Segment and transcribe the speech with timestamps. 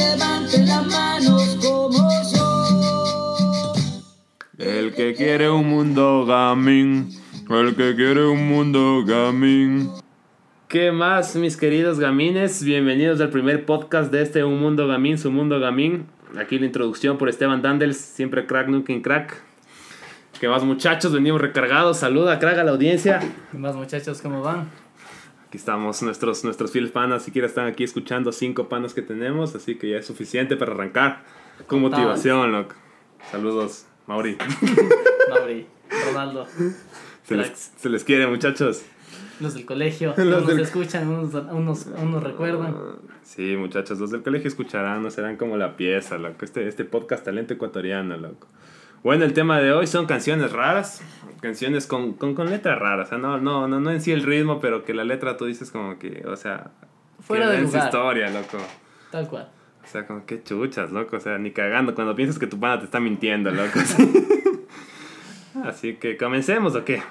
[0.00, 3.72] levanten las manos como yo.
[4.58, 7.10] El que quiere un mundo gamín.
[7.48, 9.90] El que quiere un mundo gamín.
[10.68, 12.62] ¿Qué más, mis queridos gamines?
[12.62, 16.06] Bienvenidos al primer podcast de este Un Mundo Gamín, su Mundo Gamín.
[16.38, 19.42] Aquí la introducción por Esteban Dandels, siempre crack, nunca en crack.
[20.40, 21.12] ¿Qué más, muchachos?
[21.12, 21.98] Venimos recargados.
[21.98, 23.18] Saluda, crack, a la audiencia.
[23.50, 24.22] ¿Qué más muchachos?
[24.22, 24.68] ¿Cómo van?
[25.50, 29.74] Aquí estamos, nuestros, nuestros fieles panas, siquiera están aquí escuchando cinco panas que tenemos, así
[29.74, 31.24] que ya es suficiente para arrancar
[31.66, 32.76] con motivación, loco.
[33.32, 34.38] Saludos, Mauri.
[35.28, 35.66] Mauri,
[36.06, 36.46] Ronaldo,
[37.24, 38.82] Se les, se les quiere, muchachos.
[39.40, 42.76] los del colegio, Los unos del- escuchan, unos, unos, unos recuerdan.
[43.24, 46.44] Sí, muchachos, los del colegio escucharán, no serán como la pieza, loco.
[46.44, 48.46] Este, este podcast talento ecuatoriano, loco.
[49.02, 51.02] Bueno, el tema de hoy son canciones raras,
[51.40, 54.22] canciones con, con, con letras raras, o sea, no, no, no, no en sí el
[54.22, 56.70] ritmo, pero que la letra tú dices como que, o sea,
[57.20, 57.84] Fuera que de lugar.
[57.84, 58.58] historia, loco.
[59.10, 59.48] Tal cual.
[59.82, 62.78] O sea, como que chuchas, loco, o sea, ni cagando cuando piensas que tu pana
[62.78, 63.78] te está mintiendo, loco.
[65.64, 67.02] Así que comencemos, ¿o qué?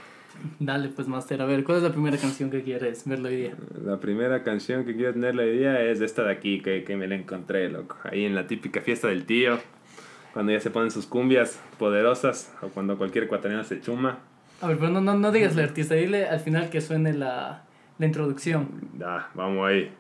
[0.60, 3.56] Dale pues Master, a ver, ¿cuál es la primera canción que quieres verlo hoy día?
[3.84, 7.08] La primera canción que quiero tener la idea es esta de aquí, que, que me
[7.08, 7.98] la encontré, loco.
[8.04, 9.60] Ahí en la típica fiesta del tío,
[10.34, 14.20] cuando ya se ponen sus cumbias poderosas, o cuando cualquier ecuatoriano se chuma.
[14.62, 17.64] A ver, pero no, no, no digas el artista, dile al final que suene la,
[17.98, 18.68] la introducción.
[18.98, 19.92] Ya, vamos ahí.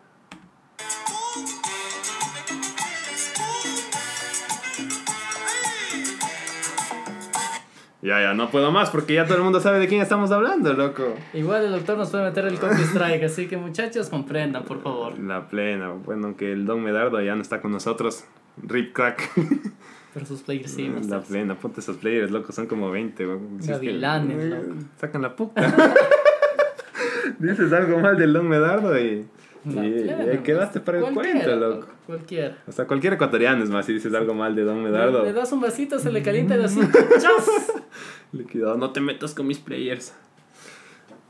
[8.01, 10.73] Ya, ya, no puedo más porque ya todo el mundo sabe de quién estamos hablando,
[10.73, 11.15] loco.
[11.33, 15.19] Igual el doctor nos puede meter el copy strike, así que muchachos comprendan, por favor.
[15.19, 18.23] La plena, bueno, aunque el Don Medardo ya no está con nosotros.
[18.63, 19.29] Rip crack.
[20.19, 21.21] Pero sus players sí, La Master.
[21.21, 23.57] plena, ponte esos players, loco, son como 20, weón.
[23.61, 24.73] Si es que- Gavilanes, loco.
[24.99, 25.61] Sacan la puta.
[27.39, 29.25] Dices algo mal del Don Medardo y.
[29.65, 31.87] Y, y quedaste para el cuento, loco.
[32.05, 32.57] Cualquiera.
[32.67, 35.23] O sea, cualquier ecuatoriano es más, si dices algo mal de Don Medardo.
[35.23, 36.79] Le das un vasito, se le calienta y así.
[37.19, 37.73] ¡Chas!
[38.31, 40.13] Liquidado, no te metas con mis players.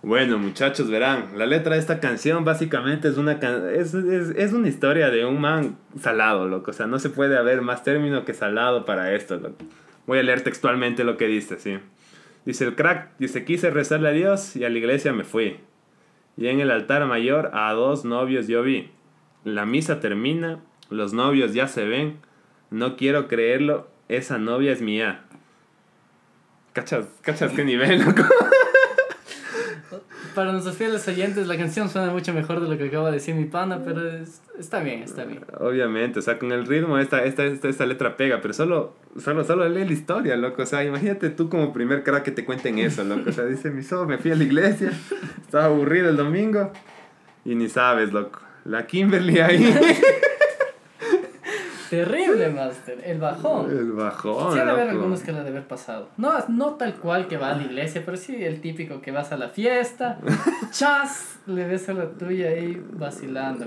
[0.02, 4.70] Bueno, muchachos, verán, la letra de esta canción básicamente es una es, es, es una
[4.70, 6.72] historia de un man salado, loco.
[6.72, 9.58] O sea, no se puede haber más término que salado para esto, loco.
[10.08, 11.80] Voy a leer textualmente lo que dice, sí.
[12.46, 15.58] Dice el crack, dice, quise rezarle a Dios y a la iglesia me fui.
[16.38, 18.92] Y en el altar mayor a dos novios yo vi.
[19.44, 22.20] La misa termina, los novios ya se ven.
[22.72, 25.26] No quiero creerlo, esa novia es mía.
[26.72, 28.24] ¿Cachas, cachas qué nivel, loco?
[30.36, 33.36] Para nuestros fieles oyentes, la canción suena mucho mejor de lo que acaba de decir
[33.36, 35.42] mi pana, pero es- está bien, está bien.
[35.60, 39.44] Obviamente, o sea, con el ritmo esta, esta, esta, esta letra pega, pero solo, solo,
[39.44, 40.62] solo lee la historia, loco.
[40.62, 43.30] O sea, imagínate tú como primer crack que te cuenten eso, loco.
[43.30, 44.92] O sea, dice mi so, me fui a la iglesia,
[45.42, 46.72] estaba aburrido el domingo
[47.46, 48.42] y ni sabes, loco.
[48.66, 49.64] La Kimberly ahí,
[51.90, 53.02] Terrible, Master.
[53.04, 53.72] El bajón.
[53.72, 56.10] el bajón, Sí, ha de haber algunos que le ha de haber pasado.
[56.18, 59.32] No, no tal cual que va a la iglesia, pero sí el típico que vas
[59.32, 60.20] a la fiesta,
[60.72, 63.66] chas, le ves a la tuya ahí vacilando.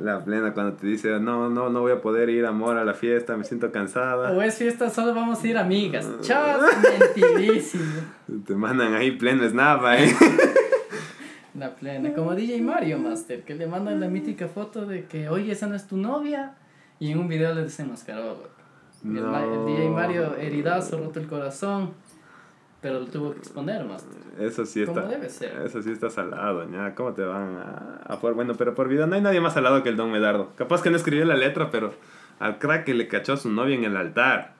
[0.00, 2.94] La plena cuando te dice, no, no, no voy a poder ir, amor, a la
[2.94, 4.32] fiesta, me siento cansada.
[4.32, 6.08] O es fiesta, solo vamos a ir amigas.
[6.20, 6.60] Chas,
[7.14, 7.84] mentidísimo.
[8.46, 10.10] Te mandan ahí pleno snap ahí.
[11.54, 12.14] La plena.
[12.14, 15.74] Como DJ Mario, Master, que le mandan la mítica foto de que, oye, esa no
[15.74, 16.54] es tu novia.
[17.00, 18.24] Y en un video le desenmascaró.
[18.24, 18.48] loco.
[19.04, 21.92] Y El, el DJ Mario, heridazo, roto el corazón.
[22.80, 24.16] Pero lo tuvo que exponer, Master.
[24.38, 25.02] Eso sí está.
[25.02, 25.62] Como debe ser.
[25.62, 26.94] Eso sí está salado, ña.
[26.94, 29.82] ¿Cómo te van a, a por Bueno, pero por vida no hay nadie más salado
[29.82, 30.52] que el Don Medardo.
[30.54, 31.92] Capaz que no escribió la letra, pero
[32.38, 34.54] al crack que le cachó a su novia en el altar.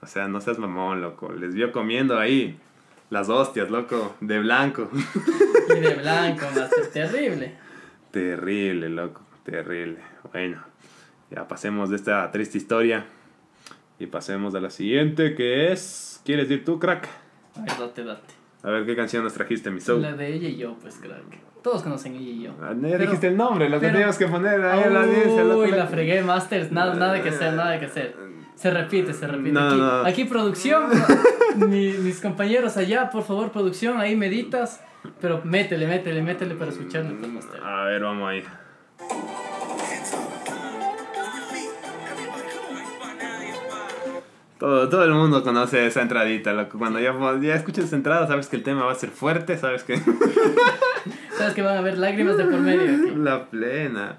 [0.00, 1.32] O sea, no seas mamón, loco.
[1.32, 2.60] Les vio comiendo ahí
[3.10, 4.88] las hostias, loco, de blanco.
[5.76, 6.86] Y de blanco, Master.
[6.92, 7.56] Terrible.
[8.12, 9.98] terrible, loco, terrible.
[10.32, 10.62] Bueno,
[11.30, 13.06] ya pasemos de esta triste historia
[13.98, 16.20] y pasemos a la siguiente, que es...
[16.24, 17.08] ¿Quieres ir tú, crack?
[17.56, 18.34] A ver, date, date.
[18.62, 20.02] A ver, ¿qué canción nos trajiste, mi soul?
[20.02, 21.22] La de ella y yo, pues, crack.
[21.62, 22.52] Todos conocen ella y yo.
[22.62, 25.60] Ah, Ya Pero- dijiste el nombre, lo que teníamos que poner ahí en la loco.
[25.62, 26.70] Uy, la fregué, Masters.
[26.70, 28.14] Nada, nada que hacer, nada que hacer.
[28.54, 29.52] Se repite, se repite.
[29.52, 29.90] No, aquí, no.
[30.04, 30.88] aquí producción,
[31.56, 34.82] mi- mis compañeros allá, por favor, producción, ahí meditas.
[35.20, 37.46] Pero métele, métele, métele para escucharle, pues.
[37.62, 38.42] A ver, vamos ahí.
[44.58, 46.78] Todo, todo el mundo conoce esa entradita, loco.
[46.78, 49.84] Cuando ya, ya escuchas esa entrada, sabes que el tema va a ser fuerte, sabes
[49.84, 50.00] que...
[51.38, 53.12] Sabes que van a haber lágrimas de por medio aquí.
[53.16, 54.16] La plena.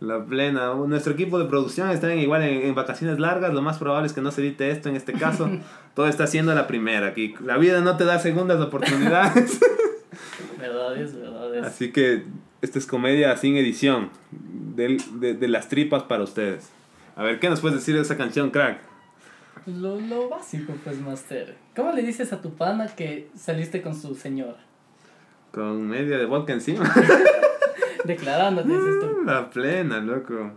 [0.00, 0.74] La plena.
[0.74, 3.54] Nuestro equipo de producción está en- igual en, en vacaciones largas.
[3.54, 5.48] Lo más probable es que no se edite esto en este caso.
[5.94, 7.34] Todo está siendo la primera aquí.
[7.42, 9.58] La vida no te da segundas oportunidades.
[10.60, 11.64] Verdad es, verdad es.
[11.66, 12.24] Así que
[12.60, 14.10] esta es comedia sin edición.
[14.30, 16.68] Del- de, de las tripas para ustedes.
[17.16, 18.80] A ver, ¿qué nos puedes decir de esa canción, crack?
[19.66, 21.56] Lo, lo básico, pues, Master.
[21.76, 24.58] ¿Cómo le dices a tu pana que saliste con su señora?
[25.52, 26.84] Con media de vodka encima.
[28.04, 29.22] Declarándote, dices tú.
[29.24, 30.52] La plena, loco.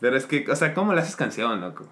[0.00, 1.86] Pero es que, o sea, ¿cómo le haces canción, loco?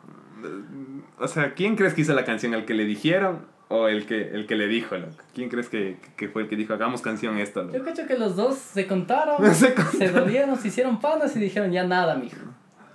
[1.18, 2.54] O sea, ¿quién crees que hizo la canción?
[2.54, 5.22] ¿El que le dijeron o el que, el que le dijo, loco?
[5.34, 7.84] ¿Quién crees que, que fue el que dijo, hagamos canción esto, Yo loco?
[7.84, 10.14] cacho que los dos se contaron, Se se, contaron.
[10.14, 12.38] dolieron, se hicieron panas y dijeron, ya nada, mijo.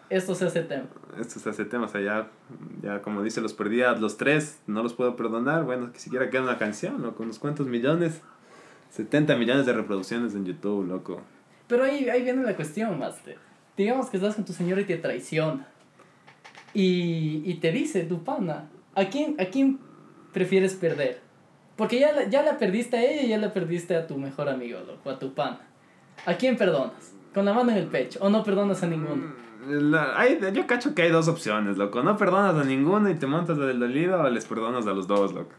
[0.10, 0.86] Esto se hace tema.
[1.20, 2.28] Esto se hace tema, o sea, ya,
[2.82, 5.64] ya como dice, los perdí a los tres, no los puedo perdonar.
[5.64, 8.22] Bueno, que siquiera queda una canción, loco, unos cuantos millones.
[8.92, 11.22] 70 millones de reproducciones en YouTube, loco.
[11.68, 13.38] Pero ahí, ahí viene la cuestión, Master.
[13.76, 15.68] Digamos que estás con tu señora y te traiciona.
[16.74, 19.80] Y, y te dice tu pana, ¿a quién, ¿a quién
[20.34, 21.20] prefieres perder?
[21.76, 24.50] Porque ya, la- ya la perdiste a ella y ya la perdiste a tu mejor
[24.50, 25.62] amigo, loco, a tu pana.
[26.26, 27.14] ¿A quién perdonas?
[27.34, 28.20] Con la mano en el pecho.
[28.22, 29.34] ¿O no perdonas a ninguno?
[29.68, 32.04] La- hay- yo cacho que hay dos opciones, loco.
[32.04, 35.08] No perdonas a ninguno y te montas la del dolido o les perdonas a los
[35.08, 35.52] dos, loco.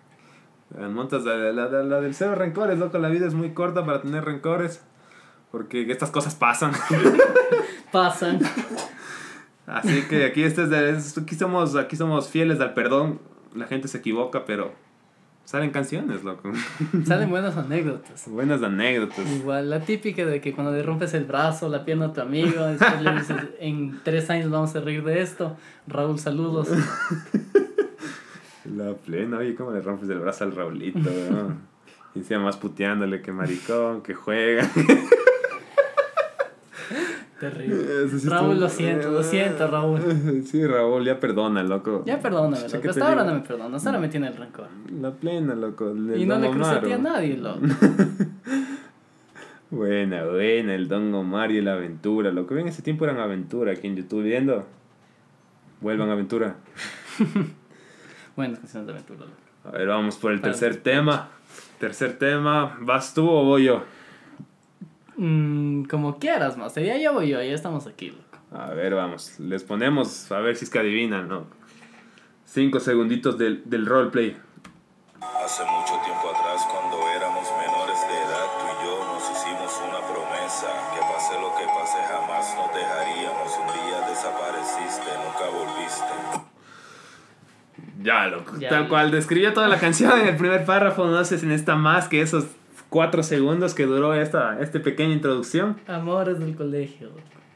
[0.79, 2.99] Eh, Montas la, la, la- del cero rencores, loco.
[2.99, 4.83] La vida es muy corta para tener rencores.
[5.53, 6.73] Porque estas cosas pasan.
[7.93, 8.41] Pasan.
[9.67, 13.21] Así que aquí, este es- aquí, somos, aquí somos fieles al perdón.
[13.55, 14.73] La gente se equivoca, pero
[15.47, 16.53] salen canciones, loco.
[17.07, 18.29] Salen buenas anécdotas.
[18.29, 19.31] Buenas anécdotas.
[19.31, 22.65] Igual, la típica de que cuando le rompes el brazo, la pierna a tu amigo,
[22.67, 25.57] después le dices, en tres años vamos a reír de esto.
[25.87, 26.69] Raúl, saludos.
[28.65, 31.61] La plena, oye, ¿cómo le rompes el brazo al Raulito, weón?
[32.17, 34.69] Y encima más puteándole que maricón, que juega.
[37.41, 37.77] Terrible.
[38.19, 40.01] Sí Raúl, estuvo- lo siento, lo siento, Raúl.
[40.47, 42.03] Sí, Raúl, ya perdona, loco.
[42.07, 42.81] Ya perdóname, Sí, loco.
[42.83, 43.35] ¿qué Hasta ahora digo?
[43.35, 44.69] no me perdonas, ahora me tiene el rencor.
[45.01, 45.91] La plena, loco.
[46.17, 47.61] Y no le crucé a nadie, loco.
[49.71, 52.31] Buena, buena, el Don Omar y la aventura.
[52.31, 54.65] Lo que ven ese tiempo eran aventura aquí en YouTube viendo.
[55.81, 56.57] Vuelvan aventura.
[58.37, 59.33] Buenas canciones de aventura, loco.
[59.65, 61.31] A ver, vamos por el tercer tema.
[61.81, 63.83] Tercer tema, ¿vas tú o voy yo?
[65.17, 66.75] Mm, como quieras, más.
[66.75, 68.23] Ya, ya voy yo, ya estamos aquí, loco.
[68.53, 69.39] A ver, vamos.
[69.41, 71.47] Les ponemos a ver si es que adivinan, ¿no?
[72.45, 74.37] Cinco segunditos del, del roleplay.
[75.45, 80.01] Hace mucho tiempo atrás, cuando éramos menores de edad, tú y yo nos hicimos una
[80.07, 80.69] promesa.
[80.95, 83.53] Que pase lo que pase, jamás nos dejaríamos.
[83.59, 86.15] Un día desapareciste, nunca volviste.
[88.03, 88.53] Ya, loco.
[88.59, 88.91] Ya, Tal loco.
[88.91, 91.07] cual describió toda la canción en el primer párrafo.
[91.07, 92.47] No sé si necesita más que esos
[92.89, 95.77] cuatro segundos que duró esta, esta pequeña introducción.
[95.87, 97.11] Amores del colegio,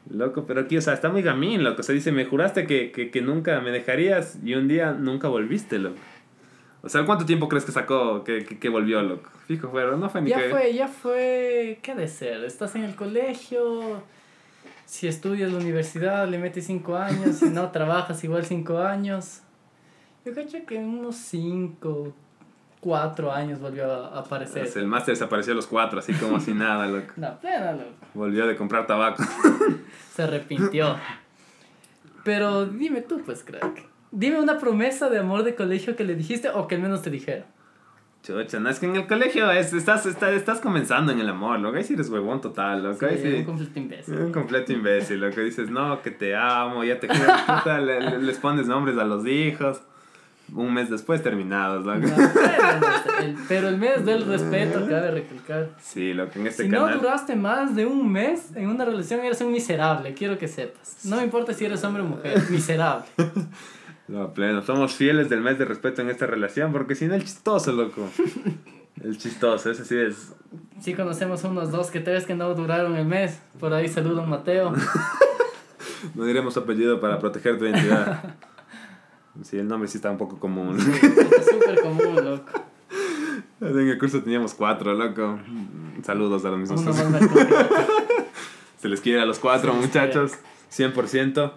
[0.09, 0.45] loco.
[0.45, 1.83] Pero aquí, o sea, está muy gamín, loco.
[1.83, 5.79] Se dice, me juraste que, que, que nunca me dejarías y un día nunca volviste,
[5.79, 5.97] loco.
[6.83, 9.29] O sea, ¿cuánto tiempo crees que sacó que, que, volvió, loco?
[9.45, 10.49] Fijo, pero no fue ni Ya que...
[10.49, 11.79] fue, ya fue.
[11.83, 12.43] ¿Qué de ser?
[12.43, 14.01] Estás en el colegio.
[14.85, 17.35] Si estudias la universidad, le metes cinco años.
[17.35, 19.41] Si no, trabajas igual cinco años.
[20.25, 22.13] Yo cacho que unos cinco,
[22.81, 24.63] cuatro años volvió a aparecer.
[24.63, 27.13] Pues el máster desapareció a los cuatro, así como si nada, loco.
[27.15, 27.91] La plena, loco.
[28.13, 29.23] Volvió de comprar tabaco.
[30.13, 30.97] Se arrepintió.
[32.23, 33.85] Pero dime tú, pues, crack.
[34.11, 37.09] Dime una promesa de amor de colegio que le dijiste o que al menos te
[37.09, 37.45] dijeron.
[38.23, 41.59] Chucha, no, es que en el colegio es- estás, estás, estás comenzando en el amor,
[41.59, 41.77] loco.
[41.77, 43.05] Ahí sí eres huevón total, loco.
[43.07, 43.33] Ahí Sí, sí...
[43.37, 44.15] un completo imbécil.
[44.17, 48.67] Un completo imbécil, lo que dices, no, que te amo, ya te quiero, les pones
[48.67, 49.81] nombres a los hijos.
[50.53, 52.07] Un mes después terminados, loco.
[53.21, 55.69] El- pero el mes del respeto, cabe recalcar.
[55.81, 56.99] Sí, lo que en este Si no canal.
[56.99, 61.05] duraste más de un mes en una relación, eres un miserable, quiero que sepas.
[61.05, 63.05] No me importa si eres hombre o mujer, miserable.
[64.07, 67.23] No, pleno, somos fieles del mes de respeto en esta relación, porque si no, el
[67.23, 68.09] chistoso, loco.
[69.01, 70.33] El chistoso, ese sí es.
[70.81, 73.39] Sí conocemos unos dos que tres que no duraron el mes.
[73.59, 74.73] Por ahí saludo a Mateo.
[76.15, 78.35] No diremos apellido para proteger tu identidad.
[79.43, 80.77] Sí, el nombre sí está un poco común.
[80.79, 82.51] Es súper común, loco.
[83.61, 85.39] En el curso teníamos cuatro, loco.
[86.03, 86.81] Saludos a los mismos.
[88.81, 90.31] Se les quiere a los cuatro, muchachos.
[90.75, 91.53] 100%.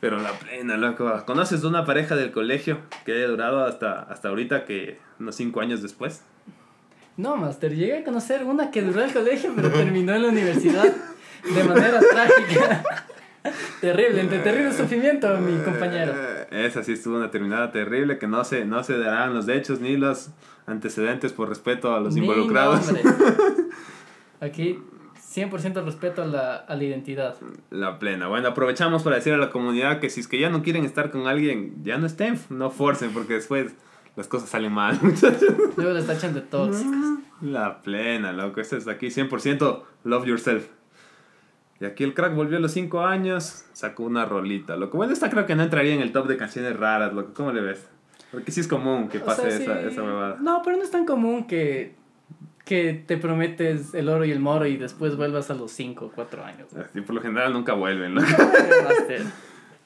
[0.00, 1.10] Pero la plena, loco.
[1.26, 5.82] ¿Conoces una pareja del colegio que haya durado hasta, hasta ahorita, que unos cinco años
[5.82, 6.22] después?
[7.16, 10.94] No, Master, llegué a conocer una que duró el colegio, pero terminó en la universidad
[11.42, 12.84] de manera trágica.
[13.80, 16.12] Terrible, entre terrible sufrimiento, mi compañero.
[16.50, 19.96] Esa sí estuvo una terminada terrible, que no se, no se darán los hechos ni
[19.96, 20.30] los
[20.66, 22.92] antecedentes por respeto a los Ni involucrados.
[24.40, 24.78] Aquí,
[25.34, 27.36] 100% respeto a la, a la identidad.
[27.70, 28.28] La plena.
[28.28, 31.10] Bueno, aprovechamos para decir a la comunidad que si es que ya no quieren estar
[31.10, 33.74] con alguien, ya no estén, no forcen, porque después
[34.16, 35.54] las cosas salen mal, muchachos.
[35.76, 37.20] Luego les tachan de tóxicos.
[37.40, 38.60] La plena, loco.
[38.60, 40.68] Esto es aquí 100% love yourself.
[41.80, 44.76] Y aquí el crack volvió a los 5 años, sacó una rolita.
[44.76, 47.32] Lo que bueno, esta creo que no entraría en el top de canciones raras, loco.
[47.34, 47.88] ¿Cómo le ves?
[48.32, 49.88] Porque sí es común que O pase sea, esa, sí.
[49.88, 50.36] esa huevada.
[50.40, 51.94] No, pero no es tan común que,
[52.64, 56.12] que te prometes el oro y el moro y después vuelvas a los 5 o
[56.12, 56.68] 4 años.
[56.74, 58.14] Así por lo general nunca vuelven.
[58.14, 59.22] Master.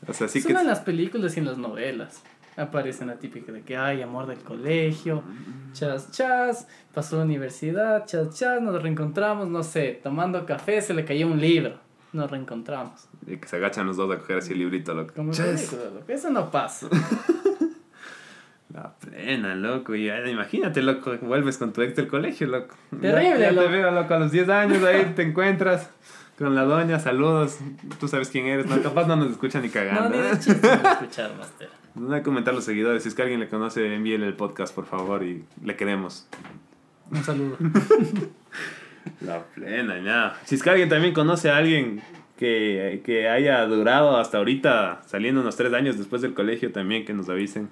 [0.09, 0.53] O sea, sí que...
[0.53, 2.25] en las películas y en las novelas
[2.57, 5.23] aparece la típica de que hay amor del colegio,
[5.73, 10.95] chas chas, pasó a la universidad, chas chas, nos reencontramos, no sé, tomando café se
[10.95, 11.79] le cayó un libro,
[12.13, 13.09] nos reencontramos.
[13.27, 15.13] Y que se agachan los dos a coger así el librito, loco.
[15.15, 16.89] Como película, loco, eso no pasa.
[18.73, 19.95] La plena, loco.
[19.95, 22.75] Y imagínate, loco, vuelves con tu ex del colegio, loco.
[22.91, 23.67] Terrible, Ya, ya loco.
[23.67, 25.91] te veo, loco, a los 10 años ahí te encuentras
[26.43, 27.59] con la doña, saludos.
[28.01, 30.11] Tú sabes quién eres, no, capaz no nos escucha ni No, cagando.
[30.11, 31.69] ni de chiste voy a escuchar, Master.
[31.95, 33.03] No hay que comentar los seguidores.
[33.03, 36.27] Si es que alguien le conoce, envíele el podcast, por favor, y le queremos.
[37.11, 37.57] Un saludo.
[39.21, 40.41] La plena, ya.
[40.45, 42.03] Si es que alguien también conoce a alguien
[42.39, 47.13] que, que haya durado hasta ahorita, saliendo unos tres años después del colegio también, que
[47.13, 47.69] nos avisen.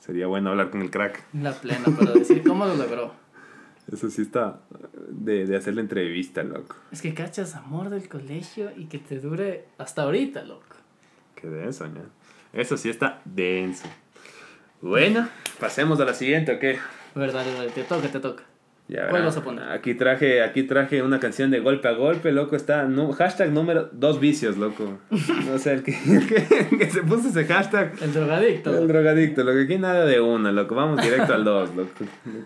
[0.00, 1.22] Sería bueno hablar con el crack.
[1.32, 3.12] La plena para decir cómo lo logró.
[3.92, 4.60] Eso sí está
[5.08, 6.76] de, de hacer la entrevista, loco.
[6.90, 10.64] Es que cachas amor del colegio y que te dure hasta ahorita, loco.
[11.34, 12.00] Qué denso, ¿no?
[12.52, 13.86] Eso sí está denso.
[14.80, 15.28] Bueno,
[15.60, 16.78] pasemos a la siguiente, ¿o qué?
[17.14, 18.44] Verdad, verdad, te toca, te toca.
[18.86, 19.64] Ya ¿Cuál vas a poner?
[19.70, 22.54] Aquí traje, aquí traje una canción de golpe a golpe, loco.
[22.54, 22.86] Está
[23.16, 24.98] hashtag número dos vicios, loco.
[25.54, 27.94] O sea, el que, el que, que se puso ese hashtag.
[28.02, 28.70] El drogadicto.
[28.70, 28.88] El loco.
[28.88, 30.74] drogadicto, lo que aquí nada de uno, loco.
[30.74, 31.90] Vamos directo al dos, loco.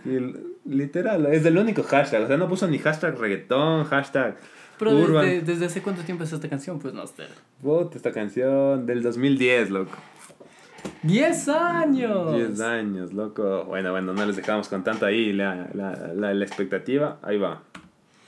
[0.00, 0.32] Aquí,
[0.64, 2.22] literal, es el único hashtag.
[2.22, 4.36] O sea, no puso ni hashtag reggaetón, hashtag
[4.78, 5.24] Pero urban.
[5.24, 7.02] desde, desde hace cuánto tiempo es esta canción, pues no.
[7.60, 9.96] Puta, esta canción del 2010, loco.
[11.04, 12.34] ¡10 años!
[12.34, 13.64] 10 años, loco.
[13.64, 17.18] Bueno, bueno, no les dejamos con tanto ahí la, la, la, la expectativa.
[17.22, 17.62] Ahí va.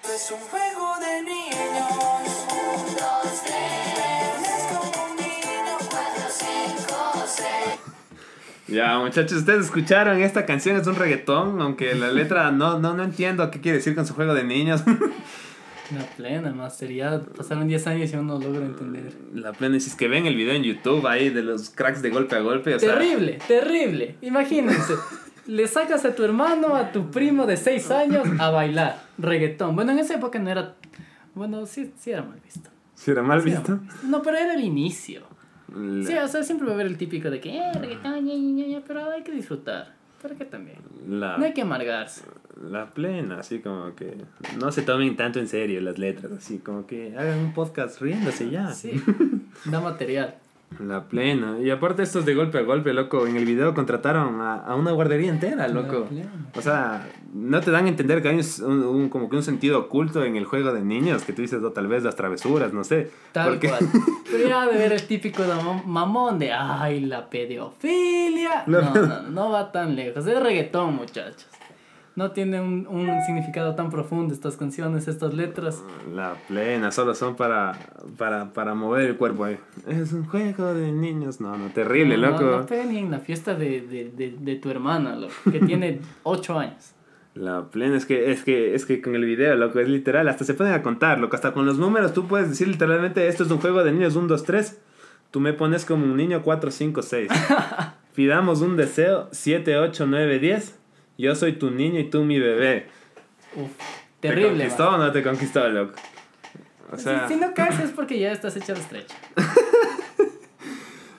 [0.05, 1.91] Es un juego de niños.
[1.93, 4.49] Un, dos, tres.
[4.49, 5.77] Es como un niño.
[5.91, 7.81] Cuatro, cinco, seis.
[8.69, 13.03] Ya, muchachos, ustedes escucharon, esta canción es un reggaetón, aunque la letra no, no, no
[13.03, 14.83] entiendo qué quiere decir con su juego de niños.
[15.95, 16.93] La plena, master.
[16.93, 19.13] Ya pasaron 10 años y aún no logro entender.
[19.35, 22.03] La plena, y si es que ven el video en YouTube ahí de los cracks
[22.03, 24.17] de golpe a golpe, o sea, Terrible, terrible.
[24.21, 24.95] Imagínense.
[25.47, 29.75] Le sacas a tu hermano, a tu primo de 6 años a bailar reggaetón.
[29.75, 30.77] Bueno, en esa época no era.
[31.35, 32.71] Bueno, sí, sí era mal visto.
[32.95, 33.73] si era mal Sí era visto.
[33.73, 34.07] mal visto.
[34.07, 35.23] No, pero era el inicio.
[35.75, 38.35] La, Sí, o sea, siempre va a haber el típico de que, eh, reggaetón, ña,
[38.35, 39.95] ña, ña, pero hay que disfrutar.
[40.21, 40.79] ¿Para qué también?
[41.09, 42.23] la, No hay que amargarse.
[42.61, 44.17] La plena, así como que
[44.59, 48.51] no se tomen tanto en serio las letras, así como que hagan un podcast riéndose
[48.51, 48.73] ya.
[48.73, 49.03] Sí,
[49.65, 50.35] da material.
[50.79, 51.59] La plena.
[51.59, 54.93] Y aparte estos de golpe a golpe, loco, en el video contrataron a, a una
[54.93, 56.07] guardería entera, loco.
[56.55, 59.81] O sea, no te dan a entender que hay un, un- como que un sentido
[59.81, 62.85] oculto en el juego de niños, que tú dices, o tal vez las travesuras, no
[62.85, 63.11] sé.
[63.33, 63.81] Tal Porque- cual.
[64.31, 68.63] Pero ya de ver el típico mam- mamón de, ay, la pedofilia.
[68.69, 70.25] No, no, no, no va tan lejos.
[70.25, 71.47] Es reggaetón, muchachos.
[72.21, 75.83] No tiene un, un significado tan profundo estas canciones, estas letras.
[76.15, 77.73] La plena, solo son para,
[78.19, 79.59] para, para mover el cuerpo ahí.
[79.89, 81.41] Es un juego de niños.
[81.41, 82.43] No, no, terrible, No, loco.
[82.43, 85.61] No, no pega ni en la fiesta de, de, de, de tu hermana, loco, que
[85.67, 86.93] tiene 8 años.
[87.33, 90.45] La plena es que, es que, es que con el video, loco, es literal, hasta
[90.45, 93.51] se pueden a contar, loco, hasta con los números tú puedes decir literalmente, esto es
[93.51, 94.79] un juego de niños 1, 2, 3,
[95.31, 97.31] tú me pones como un niño 4, 5, 6.
[98.15, 100.80] Pidamos un deseo 7, 8, 9, 10,
[101.21, 102.87] yo soy tu niño y tú mi bebé.
[103.57, 103.71] Uf,
[104.21, 104.51] ¿Te terrible.
[104.65, 105.01] conquistó man.
[105.01, 105.95] o no te conquistó, loco?
[106.93, 109.15] O sea, si, si no caes es porque ya estás hecha de estrecha.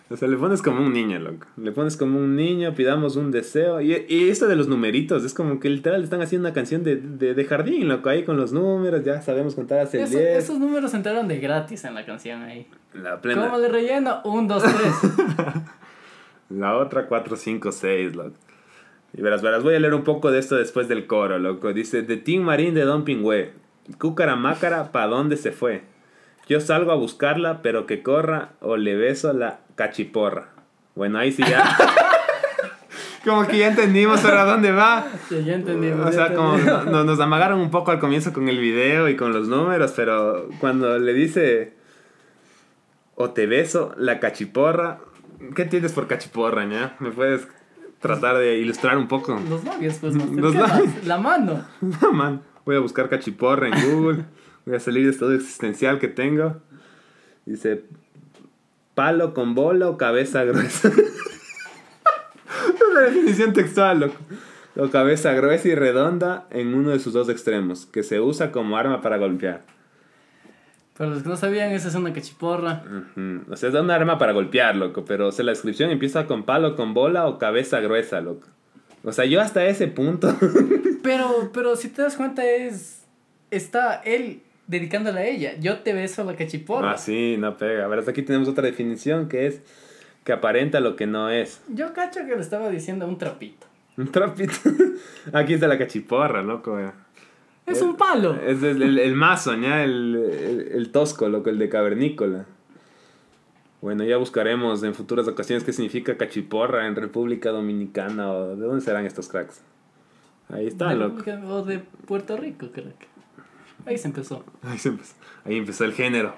[0.09, 1.47] o sea, le pones como un niño, loco.
[1.55, 3.79] Le pones como un niño, pidamos un deseo.
[3.79, 6.97] Y, y esto de los numeritos, es como que literal están haciendo una canción de,
[6.97, 10.37] de, de jardín, loco, ahí con los números, ya sabemos contar hasta el Eso- 10.
[10.43, 12.67] esos números entraron de gratis en la canción ahí.
[12.93, 13.45] La plena.
[13.45, 14.19] ¿Cómo le relleno?
[14.25, 15.13] 1, 2, 3.
[16.49, 18.35] La otra 4, 5, 6, loco.
[19.13, 21.73] Y verás, verás, voy a leer un poco de esto después del coro, loco.
[21.73, 23.53] Dice, de Tim Marín de Don Pingüe.
[23.99, 25.81] Cúcara mácara, ¿pa' dónde se fue?
[26.47, 30.49] Yo salgo a buscarla, pero que corra o le beso la cachiporra.
[30.95, 31.63] Bueno, ahí sí ya.
[33.25, 35.07] como que ya entendimos para dónde va.
[35.29, 36.01] Sí, ya entendimos.
[36.07, 36.85] O ya sea, como entendimos.
[36.87, 40.47] no- nos amagaron un poco al comienzo con el video y con los números, pero
[40.59, 41.73] cuando le dice
[43.15, 44.99] o te beso la cachiporra,
[45.55, 46.95] ¿qué entiendes por cachiporra, ya?
[46.99, 47.47] ¿Me puedes
[48.01, 49.39] tratar de ilustrar un poco?
[49.49, 50.35] Los labios, pues, Master.
[50.39, 50.87] Los ¿Qué labios.
[50.95, 51.07] más?
[51.07, 51.65] La mano.
[52.01, 54.25] No, man, voy a buscar cachiporra en Google,
[54.65, 56.57] voy a salir de estado existencial que tengo.
[57.45, 57.85] Dice,
[58.95, 60.91] palo con bola o cabeza gruesa.
[62.51, 64.15] Es la definición textual, loco.
[64.75, 68.77] O cabeza gruesa y redonda en uno de sus dos extremos, que se usa como
[68.77, 69.63] arma para golpear.
[70.97, 72.83] Para los que no sabían, esa es una cachiporra.
[72.85, 73.51] Ujú.
[73.51, 75.03] O sea, es un arma para golpear, loco.
[75.05, 78.47] Pero o sea, la descripción empieza con palo, con bola o cabeza gruesa, loco.
[79.03, 80.35] O sea, yo hasta ese punto.
[81.03, 83.01] Pero, pero si te das cuenta, es.
[83.49, 85.53] Está él dedicándole a ella.
[85.59, 86.91] Yo te beso la cachiporra.
[86.91, 87.85] ah, sí, no pega.
[87.85, 89.61] A ver, hasta aquí tenemos otra definición que es
[90.23, 91.59] que aparenta lo que no es.
[91.69, 93.65] Yo cacho que le estaba diciendo un trapito.
[93.97, 94.53] Un trapito.
[95.33, 96.79] Aquí está la cachiporra, loco.
[96.79, 96.91] eh.
[97.71, 98.35] Es un palo.
[98.35, 99.83] Es el, el, el mazo, ¿ya?
[99.83, 102.45] El, el, el tosco, loco, el de cavernícola.
[103.81, 108.81] Bueno, ya buscaremos en futuras ocasiones qué significa cachiporra en República Dominicana o de dónde
[108.81, 109.61] serán estos cracks.
[110.49, 111.23] Ahí está, De loco.
[111.47, 113.07] O de Puerto Rico, creo que.
[113.85, 114.45] Ahí se empezó.
[114.61, 116.35] Ahí, se empezó, ahí empezó el género.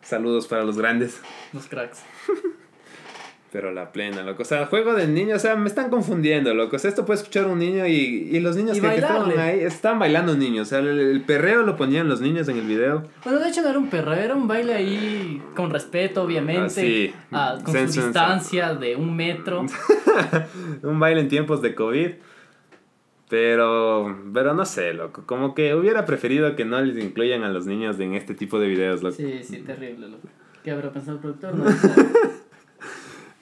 [0.00, 1.20] Saludos para los grandes.
[1.52, 2.02] Los cracks.
[3.52, 4.42] Pero la plena, loco.
[4.42, 6.76] O sea, juego del niño, o sea, me están confundiendo, loco.
[6.76, 9.38] O sea, esto puede escuchar un niño y, y los niños Y que, que estaban
[9.38, 10.68] ahí están bailando niños.
[10.68, 13.02] O sea, el, el perreo lo ponían los niños en el video.
[13.22, 16.64] Bueno, de hecho no era un perro, era un baile ahí con respeto, obviamente.
[16.64, 17.14] Ah, sí.
[17.30, 19.66] ah, con su distancia de un metro.
[20.82, 22.10] un baile en tiempos de COVID.
[23.28, 25.24] Pero, pero no sé, loco.
[25.26, 28.68] Como que hubiera preferido que no les incluyan a los niños en este tipo de
[28.68, 29.16] videos, loco.
[29.16, 30.28] Sí, sí, terrible, loco.
[30.64, 31.54] ¿Qué habrá pensado el productor?
[31.56, 32.41] No,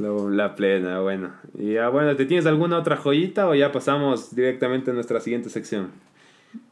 [0.00, 1.33] Lo- la plena, bueno.
[1.59, 5.50] Y ya, bueno, ¿te tienes alguna otra joyita o ya pasamos directamente a nuestra siguiente
[5.50, 5.90] sección?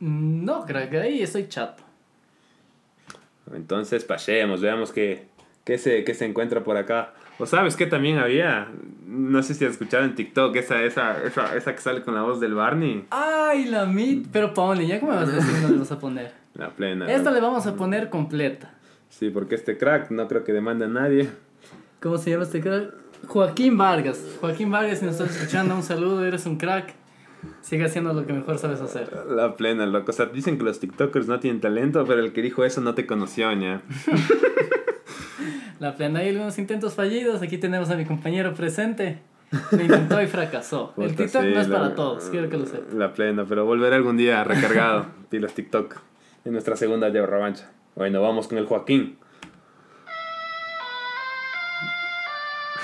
[0.01, 1.83] no, creo que ahí estoy chato.
[3.55, 5.27] Entonces, pasemos, veamos qué,
[5.65, 7.15] qué, se, qué se encuentra por acá.
[7.39, 8.69] ¿O sabes qué también había?
[9.07, 12.23] No sé si has escuchado en TikTok esa, esa, esa, esa que sale con la
[12.23, 13.05] voz del Barney.
[13.11, 14.27] Ay, la mit.
[14.33, 16.33] Pero ponle, ya como me vas a decir, no le vas a poner.
[16.55, 17.11] La plena.
[17.11, 18.75] Esta le vamos a poner completa.
[19.09, 21.31] Sí, porque este crack no creo que demande a nadie.
[22.01, 22.93] ¿Cómo se llama este crack?
[23.27, 24.23] Joaquín Vargas.
[24.41, 26.95] Joaquín Vargas, si nos estás escuchando, un saludo, eres un crack.
[27.61, 29.13] Sigue haciendo lo que mejor sabes hacer.
[29.29, 30.11] La plena, loco.
[30.11, 32.95] O sea, dicen que los TikTokers no tienen talento, pero el que dijo eso no
[32.95, 33.83] te conoció, ña.
[35.81, 37.41] La plena, hay algunos intentos fallidos.
[37.41, 39.21] Aquí tenemos a mi compañero presente.
[39.71, 40.93] Lo intentó y fracasó.
[40.97, 42.93] El TikTok sí, no es la- para todos, quiero que lo sepas.
[42.93, 45.07] La plena, pero volveré algún día recargado.
[45.31, 45.97] Pilas TikTok.
[46.45, 47.71] En nuestra segunda de revancha.
[47.95, 49.17] Bueno, vamos con el Joaquín.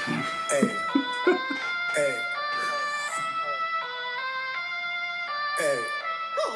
[0.07, 0.13] Ey,
[1.97, 2.17] ey,
[5.59, 5.79] ey.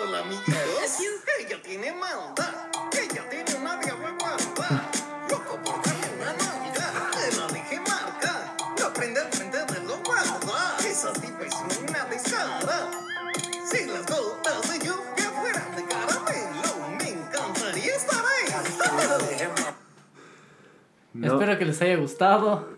[0.02, 1.00] Hola, amiguitos.
[1.40, 2.54] Ella tiene maldad.
[2.92, 4.36] Ella tiene una vieja guapa.
[5.30, 7.10] Loco por darle una nalga.
[7.10, 8.54] Te la dejé marca.
[8.78, 10.76] La prende al frente de lo guarda.
[10.86, 12.90] Esa tipa es una descara.
[13.64, 18.44] Si las gotas de lluvia fueran de caramelo, me encantaría estar ahí.
[21.22, 22.77] Espero que les haya gustado.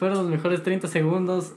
[0.00, 1.52] Fueron los mejores 30 segundos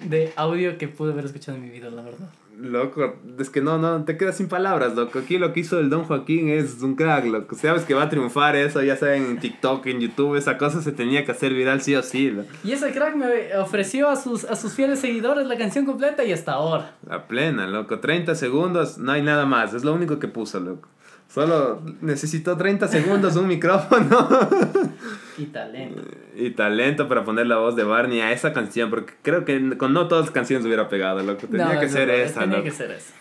[0.00, 2.28] de audio que pude haber escuchado en mi vida, la verdad.
[2.56, 5.18] Loco, es que no, no, te quedas sin palabras, loco.
[5.18, 7.56] Aquí lo que hizo el Don Joaquín es un crack, loco.
[7.56, 10.92] Sabes que va a triunfar eso, ya saben, en TikTok, en YouTube, esa cosa se
[10.92, 12.30] tenía que hacer viral sí o sí.
[12.30, 12.48] loco.
[12.62, 16.30] Y ese crack me ofreció a sus, a sus fieles seguidores la canción completa y
[16.30, 16.94] hasta ahora.
[17.04, 17.98] La plena, loco.
[17.98, 19.74] 30 segundos, no hay nada más.
[19.74, 20.88] Es lo único que puso, loco.
[21.26, 24.28] Solo necesitó 30 segundos, un micrófono
[25.38, 26.02] Y talento.
[26.36, 28.90] Y talento para poner la voz de Barney a esa canción.
[28.90, 31.46] Porque creo que con no todas las canciones hubiera pegado, loco.
[31.46, 32.64] Tenía No, que es ser esa, Tenía loco.
[32.68, 33.12] que ser esa.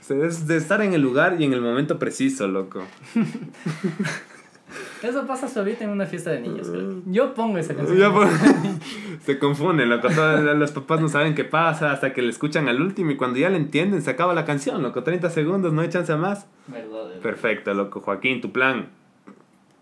[0.00, 2.84] O sea, Es de estar en el lugar y en el momento preciso, loco.
[5.02, 7.02] Eso pasa suavita en una fiesta de niños, creo.
[7.06, 8.00] Yo pongo esa canción.
[9.24, 10.08] Se confunden, loco.
[10.08, 13.38] Todos los papás no saben qué pasa hasta que le escuchan al último y cuando
[13.38, 15.02] ya le entienden se acaba la canción, loco.
[15.02, 16.46] 30 segundos, no hay chance más.
[16.66, 17.20] Verdad.
[17.22, 18.00] Perfecto, loco.
[18.00, 18.88] Joaquín, tu plan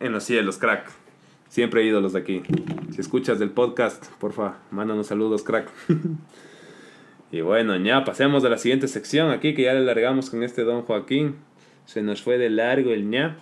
[0.00, 0.90] en los cielos, crack.
[1.52, 2.42] Siempre ídolos de aquí.
[2.92, 5.68] Si escuchas del podcast, porfa, mándanos saludos, crack.
[7.30, 10.64] y bueno, ya pasemos a la siguiente sección aquí que ya le largamos con este
[10.64, 11.36] don Joaquín.
[11.84, 13.36] Se nos fue de largo el ña.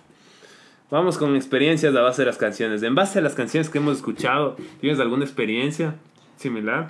[0.89, 2.83] Vamos con experiencias a base de las canciones.
[2.83, 5.95] En base a las canciones que hemos escuchado, ¿tienes alguna experiencia
[6.35, 6.89] similar?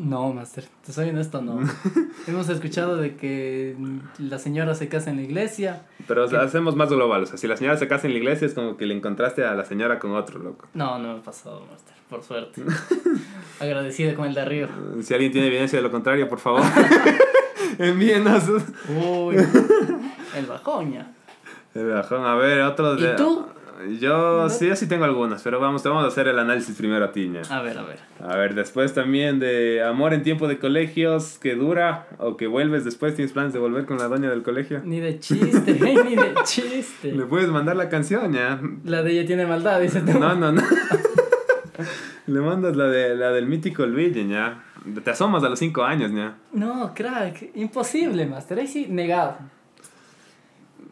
[0.00, 1.60] No, Master, te soy honesto, no.
[2.26, 3.76] Hemos escuchado de que
[4.18, 5.82] la señora se casa en la iglesia.
[6.08, 7.24] Pero o sea, hacemos más global.
[7.24, 9.44] O sea, si la señora se casa en la iglesia es como que le encontraste
[9.44, 10.66] a la señora con otro, loco.
[10.72, 12.62] No, no me ha pasado, Master, por suerte.
[13.60, 14.68] Agradecido con el de arriba.
[15.02, 16.62] Si alguien tiene evidencia de lo contrario, por favor,
[17.78, 18.44] envíenos
[18.88, 19.36] Uy,
[20.34, 21.12] el bajón ya.
[21.74, 22.24] el bajón.
[22.24, 23.12] A ver, otro de...
[23.12, 23.44] ¿Y tú?
[23.98, 27.04] Yo sí, yo sí tengo algunas, pero vamos, te vamos a hacer el análisis primero
[27.04, 27.42] a ti, ña.
[27.50, 27.98] A ver, a ver.
[28.20, 32.84] A ver, después también de amor en tiempo de colegios, que dura o que vuelves
[32.84, 34.82] después, ¿tienes planes de volver con la doña del colegio?
[34.84, 37.12] Ni de chiste, ni de chiste.
[37.12, 38.60] Le puedes mandar la canción, ya.
[38.84, 40.18] La de ella tiene maldad, dice tú.
[40.18, 40.62] No, no, no.
[42.26, 44.62] Le mandas la, de, la del mítico Luigi, ya.
[45.02, 46.36] Te asomas a los 5 años, ya.
[46.52, 48.58] No, crack, imposible, Master.
[48.58, 49.36] Ahí sí, negado.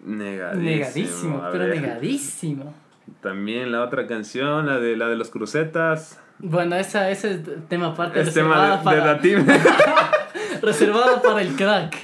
[0.05, 0.71] Negadísimo.
[0.71, 2.75] Negadísimo, pero negadísimo.
[3.21, 6.21] También la otra canción, la de la de los crucetas.
[6.39, 9.61] Bueno, esa, ese es tema aparte Es tema de, de para, debatible.
[10.63, 11.97] reservada para el crack.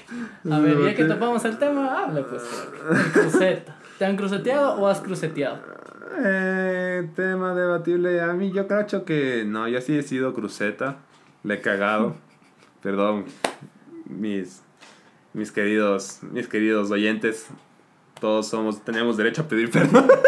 [0.51, 2.43] A ver, ya que topamos el tema, habla pues.
[3.13, 3.77] cruceta.
[3.99, 5.59] ¿Te han cruceteado o has cruceteado?
[6.25, 8.21] Eh, tema debatible.
[8.21, 10.97] A mí yo creo que no, yo sí he sido cruceta.
[11.43, 12.17] Le he cagado.
[12.83, 13.25] Perdón,
[14.07, 14.63] mis,
[15.33, 17.49] mis queridos, mis queridos oyentes.
[18.21, 20.07] Todos somos, tenemos derecho a pedir perdón.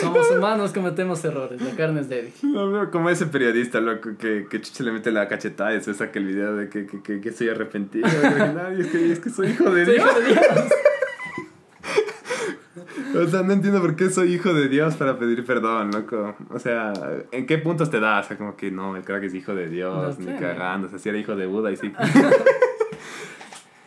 [0.00, 1.60] Somos humanos, cometemos errores.
[1.60, 2.32] La carne es débil.
[2.42, 6.26] No, Como ese periodista, loco, que, que le mete la cachetada y después saca el
[6.26, 8.08] video de que, que, que, que soy arrepentido.
[8.78, 10.06] Es, que, es que soy hijo de Soy Dios.
[10.06, 10.42] hijo de Dios.
[13.14, 16.34] O sea, no entiendo por qué soy hijo de Dios para pedir perdón, loco.
[16.50, 16.92] O sea,
[17.30, 18.20] ¿en qué puntos te da?
[18.20, 20.86] O sea, como que no, el crack es hijo de Dios, ni cagando.
[20.86, 21.92] O sea, si era hijo de Buda y sí.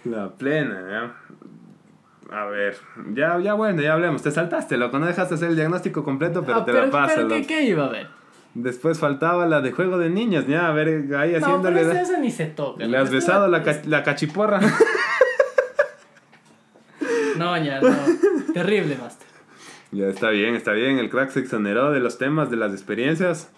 [0.05, 1.15] La plena, ¿ya?
[2.31, 2.75] A ver,
[3.13, 4.21] ya, ya bueno, ya hablemos.
[4.23, 4.97] Te saltaste, loco.
[4.99, 7.47] No dejaste hacer el diagnóstico completo, pero Ah, te la paso, pero ¿qué, loco.
[7.47, 8.07] ¿qué iba a ver?
[8.55, 11.81] Después faltaba la de juego de niños, ya, a ver, ahí No, haciéndole.
[11.83, 12.85] pero ese ni se toca.
[12.85, 14.59] ¿Le has besado la, ca- la cachiporra?
[17.37, 17.93] No, ya, no.
[18.53, 19.27] Terrible, Master.
[19.91, 20.97] ya está bien, está bien.
[20.99, 23.49] El crack se exoneró de los temas, de las experiencias.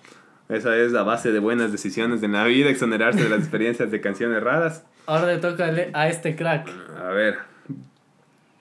[0.50, 4.02] Esa es la base de buenas decisiones en la vida, exonerarse de las experiencias de
[4.02, 4.84] canciones raras.
[5.06, 6.70] Ahora le toca a este crack.
[7.00, 7.38] A ver.